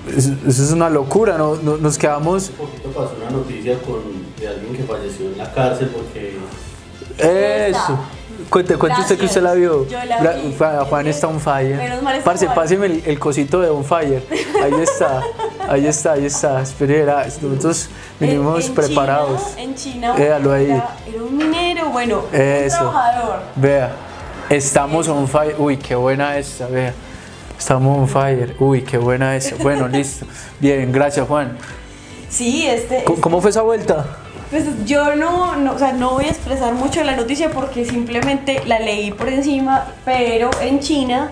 [0.08, 1.56] Es- eso es una locura, ¿no?
[1.56, 2.44] No- Nos quedamos...
[2.44, 4.00] Hace poquito pasó una noticia con,
[4.38, 6.36] de alguien que falleció en la cárcel porque
[7.18, 7.98] Eso.
[8.48, 9.86] Cuente, cuente usted que usted la vio.
[9.86, 10.54] Yo la vi.
[10.56, 11.76] Juan- Juan está on fire.
[11.76, 14.24] Menos mal Parce, páseme el, el cosito de on fire.
[14.62, 15.22] Ahí está,
[15.68, 16.62] ahí está, ahí está.
[16.62, 19.40] Espere, era- nosotros vinimos En- en preparados.
[19.50, 20.70] China, en China Véalo ahí.
[20.70, 22.76] Era, era un minero, bueno, Eso.
[22.86, 23.40] un trabajador.
[23.56, 23.92] Vea,
[24.48, 25.54] estamos on fire.
[25.58, 26.92] Uy, qué buena esta, vea.
[27.60, 28.56] Estamos on fire.
[28.58, 29.54] Uy, qué buena esta.
[29.62, 30.24] Bueno, listo.
[30.58, 31.58] Bien, gracias, Juan.
[32.30, 33.04] Sí, este.
[33.04, 34.06] ¿Cómo, cómo fue esa vuelta?
[34.50, 38.62] Pues yo no, no, o sea, no voy a expresar mucho la noticia porque simplemente
[38.66, 41.30] la leí por encima, pero en China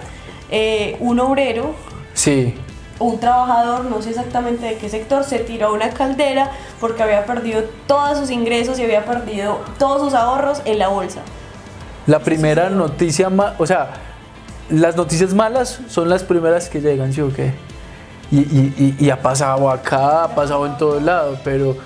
[0.51, 1.75] eh, un obrero,
[2.13, 2.55] Sí.
[2.99, 7.25] un trabajador, no sé exactamente de qué sector, se tiró a una caldera porque había
[7.25, 11.21] perdido todos sus ingresos y había perdido todos sus ahorros en la bolsa.
[12.07, 13.91] La primera noticia, ma- o sea,
[14.71, 17.53] las noticias malas son las primeras que llegan, ¿sí o qué?
[18.31, 21.77] Y, y- y- y ha pasado acá, ha pasado en todos lados, pero,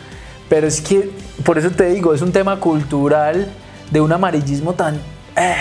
[0.49, 1.11] pero es que,
[1.45, 3.49] por eso te digo, es un tema cultural
[3.91, 4.97] de un amarillismo tan...
[5.37, 5.55] eh,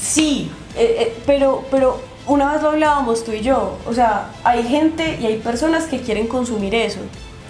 [0.00, 4.62] Sí, eh, eh, pero, pero una vez lo hablábamos tú y yo, o sea, hay
[4.62, 7.00] gente y hay personas que quieren consumir eso.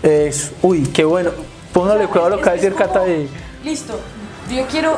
[0.02, 1.30] es, uy, qué bueno.
[1.72, 3.02] Póngale cuidado a lo que va a decir Cata.
[3.64, 4.00] Listo,
[4.52, 4.96] yo quiero.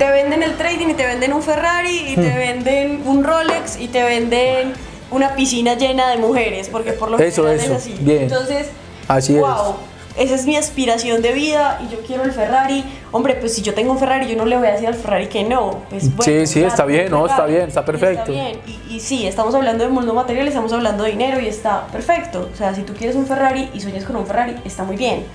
[0.00, 2.22] Te venden el trading y te venden un Ferrari y Hmm.
[2.22, 4.72] te venden un Rolex y te venden
[5.10, 7.94] una piscina llena de mujeres, porque por lo Eso, general eso, es así.
[8.00, 8.22] bien.
[8.22, 8.68] Entonces,
[9.08, 9.40] Así es.
[9.42, 9.74] wow,
[10.16, 12.82] esa es mi aspiración de vida y yo quiero el Ferrari.
[13.12, 15.26] Hombre, pues si yo tengo un Ferrari, yo no le voy a decir al Ferrari
[15.28, 15.82] que no.
[15.90, 18.32] Pues, Sí, bueno, sí, claro, está bien, no, está bien, está perfecto.
[18.32, 18.58] bien.
[18.66, 22.48] Y, y sí, estamos hablando de mundo material, estamos hablando de dinero y está perfecto.
[22.50, 25.26] O sea, si tú quieres un Ferrari y sueñas con un Ferrari, está muy bien.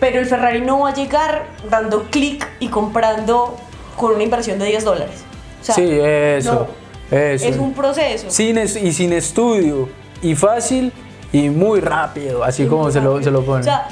[0.00, 3.56] Pero el Ferrari no va a llegar dando clic y comprando
[4.00, 5.16] con una inversión de 10 dólares.
[5.60, 6.66] O sea, Sí, eso,
[7.10, 7.46] no, eso.
[7.46, 8.26] Es un proceso.
[8.30, 9.88] Sin es- y sin estudio,
[10.22, 10.92] y fácil,
[11.32, 13.60] y muy rápido, así como se lo, se lo pone.
[13.60, 13.88] O sea,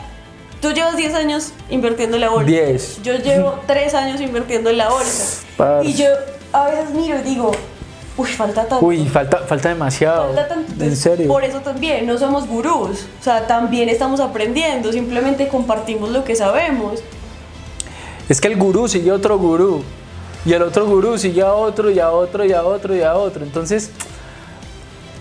[0.60, 2.46] tú llevas 10 años invirtiendo en la bolsa.
[2.50, 3.02] 10.
[3.02, 5.42] Yo llevo 3 años invirtiendo en la bolsa.
[5.56, 5.88] Parce.
[5.88, 6.06] Y yo
[6.52, 7.50] a veces miro y digo,
[8.16, 8.84] uy, falta tanto.
[8.84, 10.26] Uy, falta, falta demasiado.
[10.34, 10.82] Falta tanto.
[10.84, 11.28] En serio.
[11.28, 16.34] Por eso también no somos gurús, o sea, también estamos aprendiendo, simplemente compartimos lo que
[16.34, 17.00] sabemos.
[18.28, 19.82] Es que el gurú sigue otro gurú.
[20.44, 23.14] Y el otro gurú sigue a otro y a otro y a otro y a
[23.14, 23.44] otro.
[23.44, 23.90] Entonces,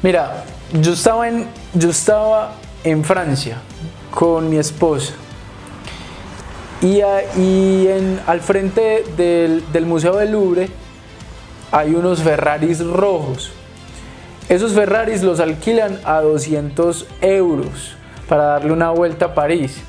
[0.01, 2.53] mira, yo estaba en, yo estaba
[2.83, 3.57] en Francia
[4.11, 5.13] con mi esposa.
[6.81, 7.01] Y,
[7.39, 10.69] y en- al frente del, del Museo del Louvre
[11.71, 13.51] hay unos Ferraris rojos.
[14.47, 17.95] Esos Ferraris los alquilan a 200 euros
[18.29, 19.79] para darle una vuelta a París.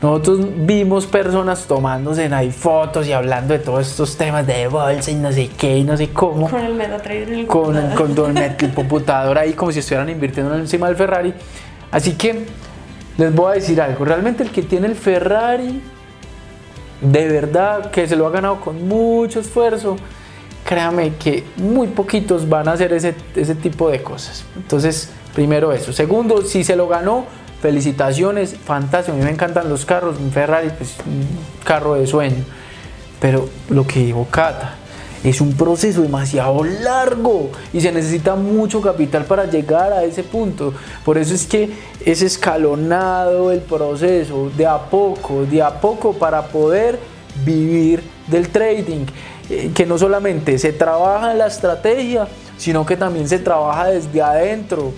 [0.00, 5.16] Nosotros vimos personas tomándose ahí fotos y hablando de todos estos temas de bolsa y
[5.16, 6.48] no sé qué y no sé cómo.
[6.48, 8.24] Con el MetaTrader en el Con, computador.
[8.24, 11.34] con el, el computador ahí como si estuvieran invirtiendo encima del Ferrari.
[11.90, 12.46] Así que
[13.16, 14.04] les voy a decir algo.
[14.04, 15.82] Realmente el que tiene el Ferrari,
[17.00, 19.96] de verdad que se lo ha ganado con mucho esfuerzo,
[20.64, 24.44] créame que muy poquitos van a hacer ese, ese tipo de cosas.
[24.54, 25.92] Entonces, primero eso.
[25.92, 27.24] Segundo, si se lo ganó,
[27.60, 29.16] felicitaciones, fantástico.
[29.16, 31.26] A mí me encantan los carros, un Ferrari, pues un
[31.64, 32.44] carro de sueño.
[33.20, 34.76] Pero lo que dijo Cata,
[35.24, 40.72] es un proceso demasiado largo y se necesita mucho capital para llegar a ese punto.
[41.04, 41.70] Por eso es que
[42.04, 46.98] es escalonado el proceso, de a poco, de a poco para poder
[47.44, 49.06] vivir del trading.
[49.50, 54.22] Eh, Que no solamente se trabaja en la estrategia, sino que también se trabaja desde
[54.22, 54.92] adentro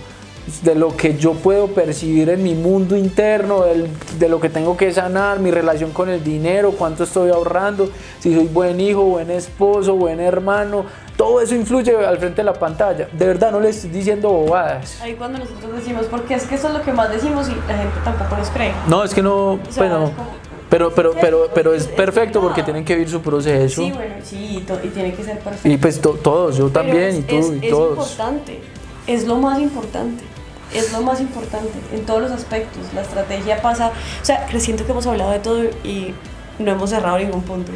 [0.63, 3.87] de lo que yo puedo percibir en mi mundo interno, del-
[4.19, 8.33] de lo que tengo que sanar, mi relación con el dinero, cuánto estoy ahorrando, si
[8.33, 10.85] soy buen hijo, buen esposo, buen hermano,
[11.17, 13.07] todo eso influye al frente de la pantalla.
[13.11, 14.99] De verdad no le estoy diciendo bobadas.
[15.01, 17.77] Ahí cuando nosotros decimos, porque es que eso es lo que más decimos y la
[17.77, 18.71] gente tampoco nos cree.
[18.87, 20.29] No, es que no, sea, bueno, es como-
[20.69, 23.81] pero, pero, pero, pero es Es- es perfecto porque tienen que vivir su proceso.
[23.83, 25.67] Sí, bueno, sí, y, y tiene que ser perfecto.
[25.67, 27.91] Y pues to- todos, yo también es, y tú es- y es todos.
[28.11, 28.59] importante,
[29.05, 30.23] es lo más importante,
[30.73, 32.83] es lo más importante en todos los aspectos.
[32.93, 33.89] La estrategia pasa,
[34.21, 36.13] o sea, siento que hemos hablado de todo y
[36.59, 37.71] no hemos cerrado ningún punto.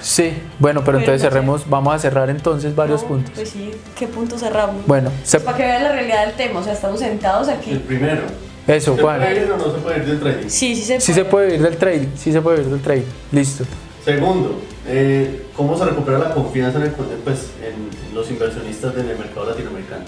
[0.00, 1.32] Sí, bueno, pero Pero entonces no sé.
[1.32, 3.32] cerremos, vamos a cerrar entonces varios No, puntos.
[3.36, 4.84] Pues sí, ¿qué punto cerramos?
[4.86, 7.74] Bueno, se- Para que vean la realidad del tema, o sea, estamos sentados El aquí.
[7.86, 8.22] primero.
[8.66, 10.48] eso, ¿Se puede ir o no se puede ir del trading?
[10.48, 13.04] Sí, sí se Sí se puede vivir del trading, sí se puede vivir del trading.
[13.30, 13.64] Listo.
[14.04, 19.16] Segundo, eh, ¿cómo se recupera la confianza en, el, pues, en los inversionistas en el
[19.18, 20.04] mercado latinoamericano?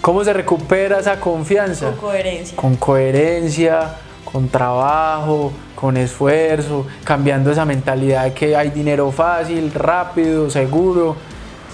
[0.00, 1.86] ¿Cómo se recupera esa confianza?
[1.90, 2.56] Con coherencia.
[2.56, 10.50] Con coherencia, con trabajo, con esfuerzo, cambiando esa mentalidad de que hay dinero fácil, rápido,
[10.50, 11.16] seguro.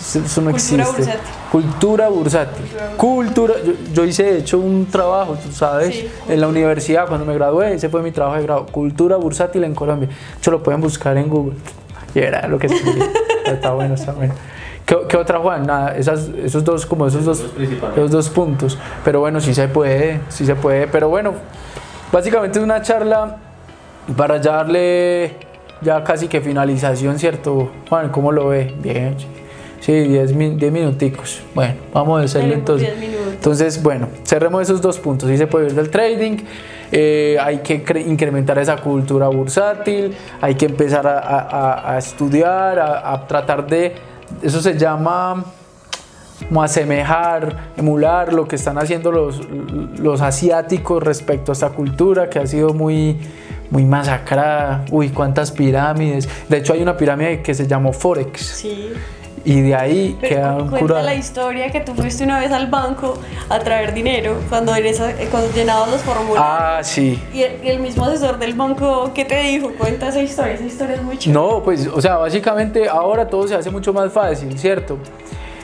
[0.00, 1.02] Eso eso no Cultura existe.
[1.02, 1.30] bursátil.
[1.52, 2.64] Cultura bursátil.
[2.96, 3.54] Cultura.
[3.64, 7.32] Yo, yo hice de hecho un trabajo, tú sabes, Sí, en la universidad cuando me
[7.34, 8.66] gradué, ese fue mi trabajo de grado.
[8.66, 10.08] Cultura bursátil en Colombia.
[10.08, 11.54] De hecho lo pueden buscar en Google.
[12.14, 13.00] Y era lo que escribí.
[13.46, 14.34] está bueno, está bueno.
[14.87, 15.66] ¿Qué, qué otra, Juan?
[15.66, 17.44] Nada, esas, esos dos, como esos dos,
[17.97, 18.79] los dos puntos.
[19.05, 20.87] Pero bueno, sí se puede, sí se puede.
[20.88, 21.33] Pero bueno,
[22.12, 23.37] básicamente es una charla
[24.16, 25.37] para ya darle
[25.81, 27.70] ya casi que finalización, ¿cierto?
[27.88, 28.75] Juan, ¿cómo lo ve?
[28.83, 29.16] Bien.
[29.81, 31.42] Sí, 10 minuticos.
[31.55, 32.88] Bueno, vamos a hacerlo entonces.
[32.88, 33.33] 10 minutos.
[33.35, 35.29] Entonces, bueno, cerremos esos dos puntos.
[35.29, 36.38] Sí se puede ir del trading,
[36.90, 41.99] eh, hay que cre- incrementar esa cultura bursátil, hay que empezar a, a- a- a
[41.99, 43.94] estudiar, a, a tratar de,
[44.42, 45.44] eso se llama
[46.48, 49.40] como asemejar, emular lo que están haciendo los,
[49.98, 53.18] los asiáticos respecto a esta cultura que ha sido muy,
[53.70, 54.84] muy masacrada.
[54.90, 56.28] Uy, cuántas pirámides.
[56.48, 58.92] De hecho, hay una pirámide que se llamó Forex Sí.
[59.44, 61.05] Y de ahí Pero quedaron cu- cuenta curadas.
[61.05, 63.14] la historia que tú fuiste una vez al banco
[63.49, 66.47] a traer dinero cuando, en esa, eh, cuando llenabas los formularios.
[66.47, 67.23] Ah, sí.
[67.33, 69.70] Y el, y el mismo asesor del banco, ¿qué te dijo?
[69.79, 71.38] Cuenta esa historia, esa historia es muy chévere.
[71.40, 74.99] No, pues, o sea, básicamente ahora todo se hace mucho más fácil, ¿cierto?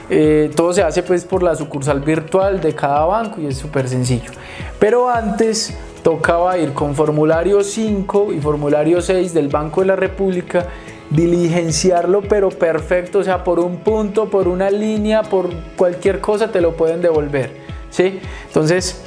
[0.09, 3.87] Eh, todo se hace pues por la sucursal virtual de cada banco y es súper
[3.87, 4.31] sencillo.
[4.77, 10.65] Pero antes tocaba ir con formulario 5 y formulario 6 del Banco de la República,
[11.11, 16.61] diligenciarlo pero perfecto, o sea, por un punto, por una línea, por cualquier cosa te
[16.61, 17.51] lo pueden devolver,
[17.89, 18.19] ¿sí?
[18.47, 19.01] Entonces,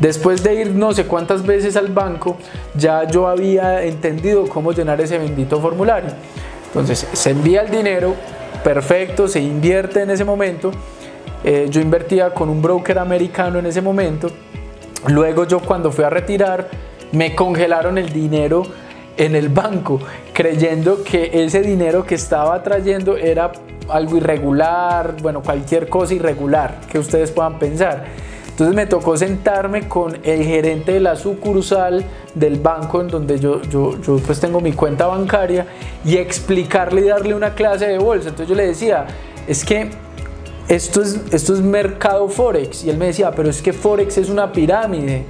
[0.00, 2.38] Después de ir no sé cuántas veces al banco,
[2.74, 6.10] ya yo había entendido cómo llenar ese bendito formulario.
[6.68, 8.14] Entonces se envía el dinero,
[8.64, 10.70] perfecto, se invierte en ese momento.
[11.44, 14.30] Eh, yo invertía con un broker americano en ese momento.
[15.08, 16.68] Luego yo cuando fui a retirar,
[17.12, 18.62] me congelaron el dinero
[19.20, 20.00] en el banco,
[20.32, 23.52] creyendo que ese dinero que estaba trayendo era
[23.90, 28.04] algo irregular, bueno, cualquier cosa irregular que ustedes puedan pensar.
[28.48, 32.02] Entonces me tocó sentarme con el gerente de la sucursal
[32.34, 35.66] del banco en donde yo, yo, yo pues tengo mi cuenta bancaria
[36.02, 38.30] y explicarle y darle una clase de bolsa.
[38.30, 39.06] Entonces yo le decía,
[39.46, 39.90] es que
[40.68, 42.84] esto es, esto es mercado Forex.
[42.84, 45.24] Y él me decía, pero es que Forex es una pirámide.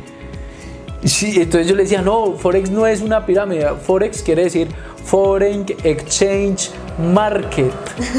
[1.04, 3.66] Sí, entonces yo le decía, no, Forex no es una pirámide.
[3.86, 4.68] Forex quiere decir
[5.04, 7.72] Foreign Exchange Market.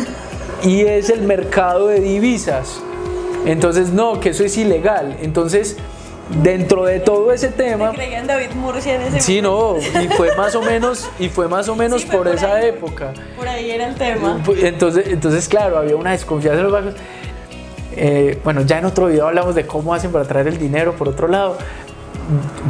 [0.63, 2.81] y es el mercado de divisas.
[3.45, 5.17] Entonces, no, que eso es ilegal.
[5.21, 5.77] Entonces,
[6.43, 7.91] dentro de todo ese tema...
[7.91, 11.67] creían David Murcia en ese Sí, no, y fue más o menos, y fue más
[11.67, 12.67] o menos Sí, por, por esa ahí.
[12.69, 13.13] época.
[13.35, 14.41] Por ahí era el tema.
[14.61, 16.95] Entonces, entonces, claro, había una desconfianza en los bancos.
[17.93, 21.09] Eh, bueno, ya en otro video hablamos de cómo hacen para traer el dinero por
[21.09, 21.57] otro lado,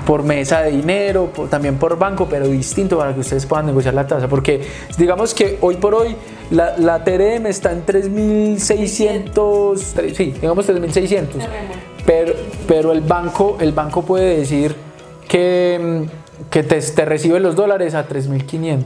[0.06, 3.94] por mesa de dinero, por- también por banco, pero distinto para que ustedes puedan negociar
[3.94, 4.28] la tasa.
[4.28, 4.62] Porque
[4.98, 6.16] digamos que hoy por hoy
[6.52, 9.34] la, la TRM está en 3.600,
[9.96, 11.26] tre- sí, digamos 3.600.
[12.06, 12.34] Pero,
[12.68, 14.76] pero el, banco, el banco puede decir
[15.28, 16.06] que,
[16.50, 18.84] que te, te recibe los dólares a 3.500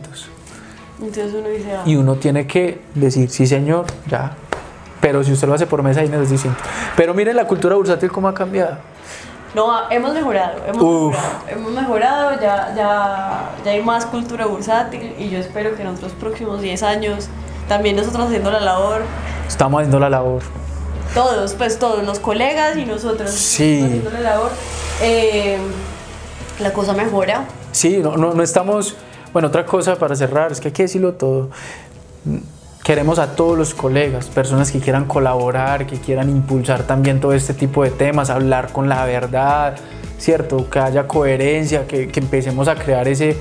[1.02, 4.36] Entonces uno dice, ah, y uno tiene que decir, sí señor, ya.
[5.02, 6.58] Pero si usted lo hace por mesa de dinero es distinto.
[6.98, 8.78] Pero miren la cultura bursátil cómo ha cambiado.
[9.56, 11.16] No, hemos mejorado, hemos Uf.
[11.16, 15.88] mejorado, hemos mejorado, ya, ya, ya hay más cultura bursátil y yo espero que en
[15.88, 17.28] otros próximos 10 años
[17.68, 19.02] también nosotros haciendo la labor,
[19.48, 20.42] Estamos haciendo la labor.
[21.14, 23.82] todos, pues todos, los colegas y nosotros Sí.
[23.84, 24.52] haciendo la labor,
[25.02, 25.58] eh,
[26.60, 27.46] la cosa mejora.
[27.72, 28.96] Sí, no, no, no estamos...
[29.34, 31.50] Bueno, otra cosa para cerrar, es que hay que decirlo todo.
[32.86, 37.56] Queremos a todos los colegas, personas que quieran colaborar, que quieran impulsar también todo este
[37.56, 39.76] tipo de temas, hablar con la verdad,
[40.20, 40.70] ¿cierto?
[40.70, 43.36] Que haya coherencia, que, empecemos a crear ese,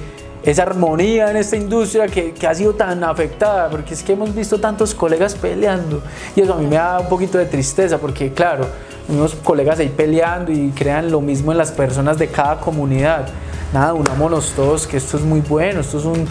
[0.45, 4.35] esa armonía en esta industria que, que ha sido tan afectada, porque es que hemos
[4.35, 6.01] visto tantos colegas peleando
[6.35, 8.67] y eso a mí me da un poquito de tristeza, porque claro,
[9.09, 13.27] unos colegas ahí peleando y crean lo mismo en las personas de cada comunidad.
[13.75, 16.27] Nada, unámonos todos, que esto es muy bueno, esto es un...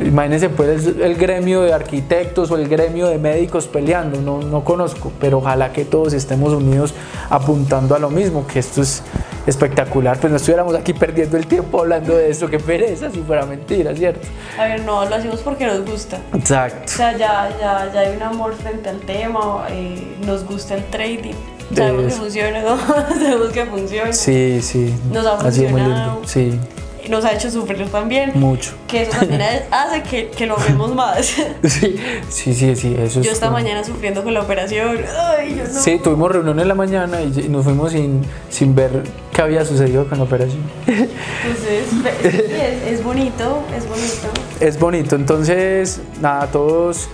[0.00, 4.64] Imagínense pues el, el gremio de arquitectos o el gremio de médicos peleando, no, no
[4.64, 6.94] conozco, pero ojalá que todos estemos unidos
[7.30, 9.02] apuntando a lo mismo, que esto es
[9.46, 13.46] espectacular, pues no estuviéramos aquí perdiendo el tiempo hablando de esto, que pereza si fuera
[13.46, 14.26] mentira, ¿cierto?
[14.58, 16.18] A ver, no, lo hacemos porque nos gusta.
[16.34, 16.82] Exacto.
[16.84, 20.84] O sea, ya, ya, ya hay un amor frente al tema, eh, nos gusta el
[20.86, 21.34] trading,
[21.74, 22.16] sabemos que Eso.
[22.22, 22.76] funciona, ¿no?
[23.18, 24.94] sabemos que funciona, Sí, sí.
[25.12, 26.12] Nos ha ha sido muy funcionado.
[26.14, 26.28] lindo.
[26.28, 26.60] Sí,
[27.08, 28.72] nos ha hecho sufrir también, mucho.
[28.86, 31.34] que eso también hace que, que lo vemos más.
[31.64, 31.96] Sí,
[32.28, 33.34] sí, sí, sí, eso Yo es.
[33.36, 34.98] esta como- mañana sufriendo con la operación,
[35.38, 35.80] ay, yo no.
[35.80, 40.08] Sí, tuvimos reunión en la mañana y nos fuimos sin, sin ver qué había sucedido
[40.08, 40.60] con la operación.
[40.86, 44.28] Entonces, es, es bonito, es bonito.
[44.60, 47.08] Es bonito, entonces, nada, todos,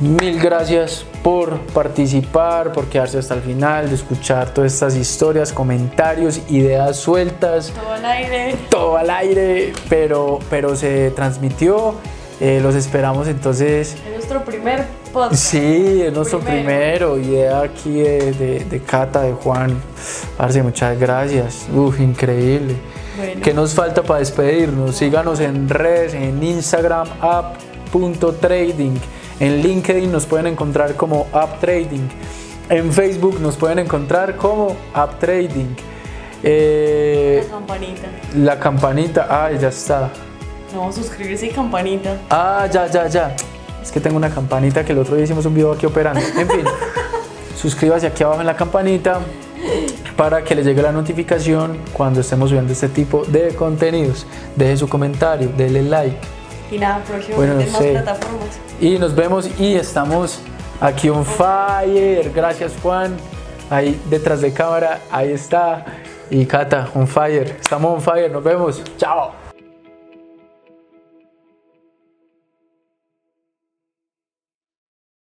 [0.00, 6.40] mil gracias por participar, por quedarse hasta el final, de escuchar todas estas historias, comentarios,
[6.48, 8.56] ideas sueltas, Todo al aire.
[8.70, 11.94] todo al aire, pero, pero se transmitió.
[12.40, 13.94] Eh, los esperamos entonces.
[14.06, 15.34] Es nuestro primer podcast.
[15.34, 17.14] Sí, es nuestro Primero.
[17.16, 17.18] primero.
[17.18, 19.76] Idea aquí de, de, de Cata, de Juan.
[20.36, 21.66] Parce, muchas gracias.
[21.74, 22.76] Uf, increíble.
[23.16, 23.40] Bueno.
[23.42, 24.94] ¿Qué nos falta para despedirnos?
[24.94, 28.94] Síganos en redes, en Instagram, app.trading.
[29.40, 32.08] En LinkedIn nos pueden encontrar como App Trading.
[32.68, 35.74] En Facebook nos pueden encontrar como App Trading.
[36.42, 38.08] Eh, La campanita.
[38.36, 40.10] la campanita, ah, ya está.
[40.74, 42.16] No, suscribirse y campanita.
[42.30, 43.36] Ah, ya, ya, ya.
[43.82, 46.20] Es que tengo una campanita que el otro día hicimos un video aquí operando.
[46.20, 46.64] En fin,
[47.56, 49.20] suscríbase aquí abajo en la campanita
[50.16, 54.26] para que le llegue la notificación cuando estemos subiendo este tipo de contenidos.
[54.56, 56.18] Deje su comentario, dele like.
[56.70, 58.60] Y nada, próximamente Bueno, en más plataformas.
[58.80, 60.40] Y nos vemos y estamos
[60.80, 62.30] aquí on fire.
[62.34, 63.16] Gracias Juan.
[63.70, 65.84] Ahí detrás de cámara, ahí está.
[66.30, 67.56] Y Cata, on fire.
[67.60, 68.30] Estamos on fire.
[68.30, 68.82] Nos vemos.
[68.96, 69.47] Chao.